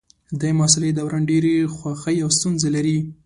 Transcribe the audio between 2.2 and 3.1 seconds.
او ستونزې لري.